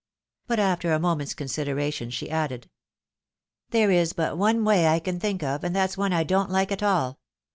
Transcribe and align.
But 0.47 0.57
after 0.57 0.93
a 0.93 0.99
moment's 0.99 1.35
consideration, 1.35 2.09
she 2.09 2.31
added, 2.31 2.71
"There 3.69 3.91
is 3.91 4.13
but 4.13 4.35
one 4.35 4.65
way 4.65 4.87
I 4.87 4.97
can 4.97 5.19
think 5.19 5.43
of, 5.43 5.63
and 5.63 5.75
that's 5.75 5.95
one 5.95 6.11
I 6.11 6.23
don't 6.23 6.49
Uke 6.49 6.71
at 6.71 6.81
all. 6.81 7.19